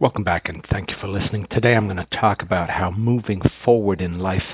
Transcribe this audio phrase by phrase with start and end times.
[0.00, 1.48] Welcome back and thank you for listening.
[1.50, 4.44] Today I'm going to talk about how moving forward in life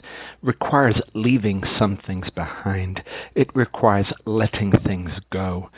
[0.41, 3.03] requires leaving some things behind.
[3.35, 5.69] It requires letting things go.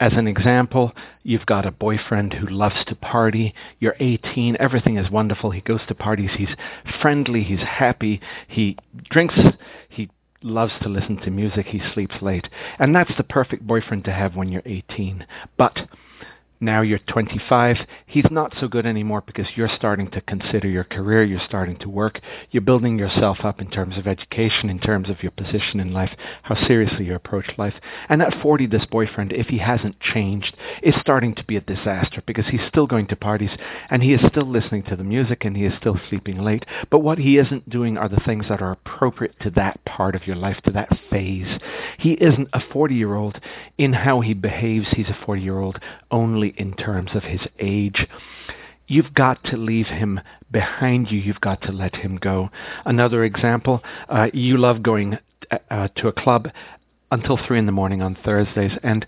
[0.00, 0.90] As an example,
[1.22, 3.54] you've got a boyfriend who loves to party.
[3.78, 4.56] You're 18.
[4.58, 5.52] Everything is wonderful.
[5.52, 6.30] He goes to parties.
[6.36, 6.56] He's
[7.00, 7.44] friendly.
[7.44, 8.20] He's happy.
[8.48, 8.76] He
[9.08, 9.36] drinks.
[9.90, 10.10] He
[10.42, 11.66] loves to listen to music.
[11.66, 12.48] He sleeps late.
[12.80, 15.24] And that's the perfect boyfriend to have when you're 18.
[15.56, 15.78] But
[16.62, 17.76] now you're 25.
[18.06, 21.24] He's not so good anymore because you're starting to consider your career.
[21.24, 22.20] You're starting to work.
[22.52, 26.12] You're building yourself up in terms of education, in terms of your position in life,
[26.42, 27.74] how seriously you approach life.
[28.08, 32.22] And at 40, this boyfriend, if he hasn't changed, is starting to be a disaster
[32.26, 33.50] because he's still going to parties
[33.90, 36.64] and he is still listening to the music and he is still sleeping late.
[36.90, 40.28] But what he isn't doing are the things that are appropriate to that part of
[40.28, 41.58] your life, to that phase.
[41.98, 43.40] He isn't a 40 year old
[43.78, 44.86] in how he behaves.
[44.94, 45.80] He's a 40 year old
[46.12, 48.06] only in terms of his age.
[48.86, 50.20] You've got to leave him
[50.50, 51.18] behind you.
[51.18, 52.50] You've got to let him go.
[52.84, 55.18] Another example, uh, you love going
[55.50, 56.48] uh, uh to a club
[57.10, 58.72] until 3 in the morning on Thursdays.
[58.82, 59.06] And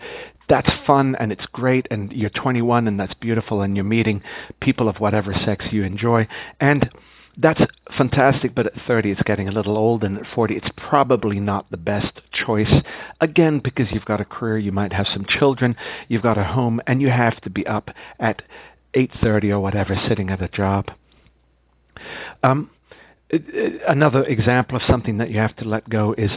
[0.48, 4.22] that's fun and it's great and you're 21 and that's beautiful and you're meeting
[4.60, 6.28] people of whatever sex you enjoy.
[6.60, 6.90] And
[7.36, 7.60] that's
[7.96, 11.70] fantastic, but at 30 it's getting a little old, and at 40 it's probably not
[11.70, 12.82] the best choice.
[13.20, 15.76] Again, because you've got a career, you might have some children,
[16.08, 18.42] you've got a home, and you have to be up at
[18.94, 20.86] 8.30 or whatever sitting at a job.
[22.42, 22.70] Um,
[23.88, 26.30] another example of something that you have to let go is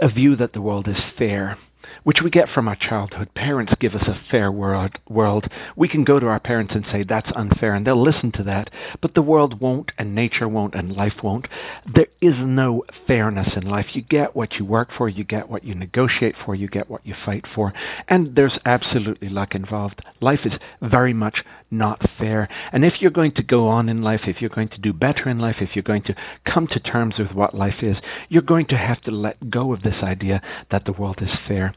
[0.00, 1.58] a view that the world is fair
[2.04, 3.32] which we get from our childhood.
[3.34, 5.46] Parents give us a fair world, world.
[5.76, 8.70] We can go to our parents and say, that's unfair, and they'll listen to that.
[9.00, 11.48] But the world won't, and nature won't, and life won't.
[11.92, 13.86] There is no fairness in life.
[13.94, 17.04] You get what you work for, you get what you negotiate for, you get what
[17.06, 17.72] you fight for,
[18.08, 20.02] and there's absolutely luck involved.
[20.20, 22.48] Life is very much not fair.
[22.72, 25.28] And if you're going to go on in life, if you're going to do better
[25.28, 27.96] in life, if you're going to come to terms with what life is,
[28.28, 31.69] you're going to have to let go of this idea that the world is fair.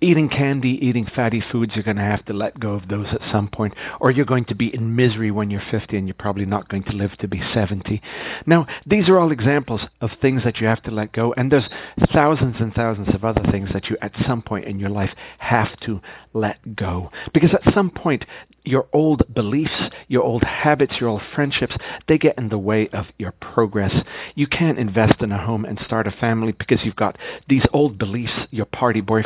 [0.00, 3.20] Eating candy, eating fatty foods, you're going to have to let go of those at
[3.32, 6.46] some point, or you're going to be in misery when you're 50 and you're probably
[6.46, 8.00] not going to live to be 70.
[8.46, 11.68] Now, these are all examples of things that you have to let go, and there's
[12.12, 15.78] thousands and thousands of other things that you at some point in your life have
[15.80, 16.00] to
[16.32, 17.10] let go.
[17.32, 18.24] Because at some point,
[18.64, 21.76] your old beliefs, your old habits, your old friendships,
[22.08, 23.92] they get in the way of your progress.
[24.34, 27.18] You can't invest in a home and start a family because you've got
[27.48, 29.24] these old beliefs, your party boyfriend.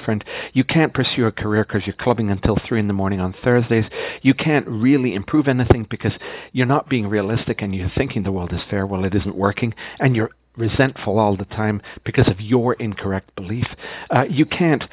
[0.52, 3.84] You can't pursue a career because you're clubbing until 3 in the morning on Thursdays.
[4.22, 6.12] You can't really improve anything because
[6.52, 8.86] you're not being realistic and you're thinking the world is fair.
[8.86, 9.74] Well, it isn't working.
[10.00, 13.66] And you're resentful all the time because of your incorrect belief.
[14.10, 14.84] Uh, you can't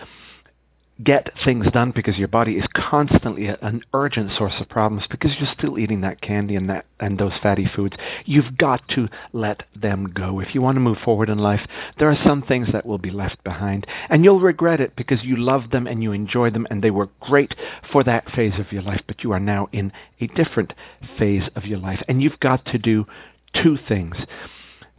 [1.03, 5.53] get things done because your body is constantly an urgent source of problems because you're
[5.57, 7.97] still eating that candy and that and those fatty foods.
[8.25, 10.39] You've got to let them go.
[10.39, 11.67] If you want to move forward in life
[11.99, 13.85] there are some things that will be left behind.
[14.09, 17.09] And you'll regret it because you love them and you enjoy them and they were
[17.19, 17.55] great
[17.91, 19.91] for that phase of your life but you are now in
[20.21, 20.73] a different
[21.19, 22.01] phase of your life.
[22.07, 23.05] And you've got to do
[23.53, 24.15] two things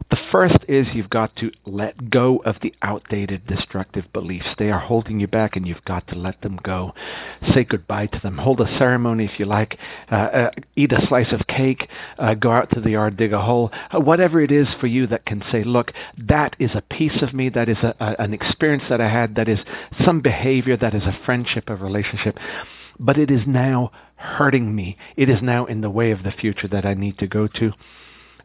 [0.09, 4.47] the first is you've got to let go of the outdated destructive beliefs.
[4.57, 6.93] They are holding you back and you've got to let them go.
[7.53, 8.37] Say goodbye to them.
[8.37, 9.77] Hold a ceremony if you like.
[10.09, 11.89] Uh, uh, eat a slice of cake.
[12.17, 13.69] Uh, go out to the yard, dig a hole.
[13.91, 17.33] Uh, whatever it is for you that can say, look, that is a piece of
[17.33, 17.49] me.
[17.49, 19.35] That is a, a, an experience that I had.
[19.35, 19.59] That is
[20.05, 20.77] some behavior.
[20.77, 22.37] That is a friendship, a relationship.
[22.97, 24.97] But it is now hurting me.
[25.17, 27.73] It is now in the way of the future that I need to go to.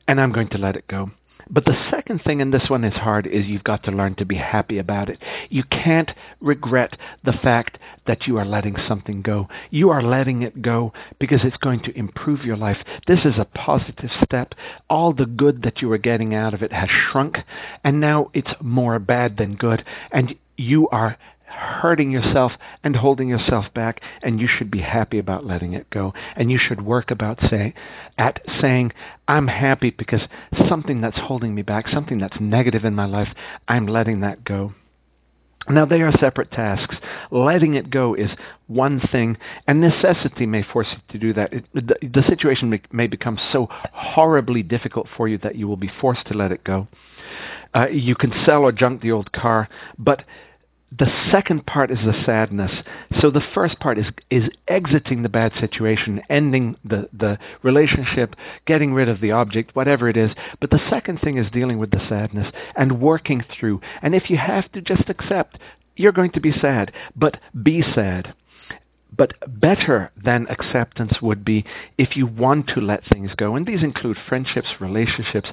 [0.09, 1.13] And I'm going to let it go.
[1.51, 4.25] But the second thing, and this one is hard, is you've got to learn to
[4.25, 5.19] be happy about it.
[5.51, 6.11] You can't
[6.41, 9.49] regret the fact that you are letting something go.
[9.71, 12.79] You are letting it go because it's going to improve your life.
[13.07, 14.55] This is a positive step.
[14.89, 17.39] All the good that you were getting out of it has shrunk,
[17.85, 19.85] and now it's more bad than good.
[20.11, 21.17] And you are
[21.53, 22.53] hurting yourself
[22.83, 26.59] and holding yourself back and you should be happy about letting it go and you
[26.59, 27.75] should work about say
[28.19, 28.93] at saying
[29.29, 30.23] i'm happy because
[30.69, 33.29] something that's holding me back something that's negative in my life
[33.69, 34.73] i'm letting that go
[35.69, 36.97] now, they are separate tasks.
[37.31, 38.31] Letting it go is
[38.67, 41.53] one thing, and necessity may force you to do that.
[41.53, 45.77] It, the, the, situation may, may, become so horribly difficult for you that you will
[45.77, 46.89] be forced to let it go.
[47.75, 50.25] Uh, you can sell or junk the old car, but
[50.99, 52.71] the second part is the sadness.
[53.21, 58.37] So the first part is is exiting the bad situation, ending the, the relationship,
[58.67, 60.31] getting rid of the object, whatever it is.
[60.61, 63.81] But the second thing is dealing with the sadness and working through.
[64.03, 65.59] And if you have to just accept,
[65.97, 68.35] you're going to be sad, but be sad.
[69.15, 71.67] But better than acceptance would be
[71.99, 73.57] if you want to let things go.
[73.57, 75.51] And these include friendships, relationships,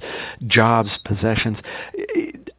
[0.47, 1.57] jobs, possessions.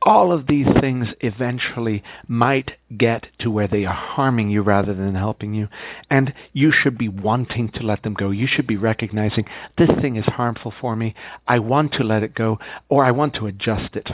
[0.03, 5.15] All of these things eventually might get to where they are harming you rather than
[5.15, 5.69] helping you.
[6.09, 8.31] And you should be wanting to let them go.
[8.31, 9.45] You should be recognizing
[9.77, 11.15] this thing is harmful for me.
[11.47, 12.59] I want to let it go
[12.89, 14.11] or I want to adjust it.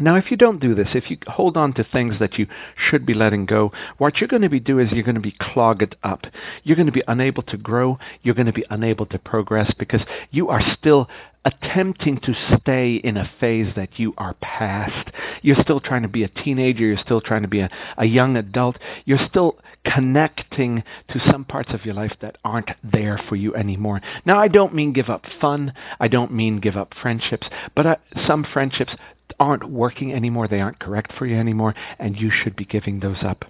[0.00, 3.04] Now, if you don't do this, if you hold on to things that you should
[3.04, 5.94] be letting go, what you're going to be doing is you're going to be clogged
[6.02, 6.24] up.
[6.64, 7.98] You're going to be unable to grow.
[8.22, 10.00] You're going to be unable to progress because
[10.30, 11.08] you are still
[11.44, 15.10] attempting to stay in a phase that you are past.
[15.42, 16.84] You're still trying to be a teenager.
[16.84, 18.76] You're still trying to be a, a young adult.
[19.06, 24.00] You're still connecting to some parts of your life that aren't there for you anymore.
[24.26, 25.72] Now, I don't mean give up fun.
[25.98, 27.46] I don't mean give up friendships.
[27.74, 28.92] But uh, some friendships
[29.40, 33.22] aren't working anymore, they aren't correct for you anymore, and you should be giving those
[33.22, 33.46] up.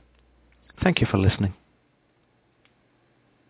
[0.82, 1.54] Thank you for listening.